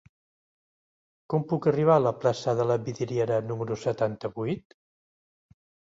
[1.33, 4.79] Com puc arribar a la plaça de la Vidriera número setanta-vuit?